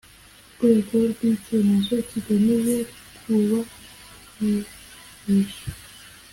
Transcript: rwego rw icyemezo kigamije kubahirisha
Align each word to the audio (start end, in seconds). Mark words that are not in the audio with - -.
rwego 0.53 0.93
rw 1.11 1.19
icyemezo 1.31 1.95
kigamije 2.09 2.75
kubahirisha 3.15 5.65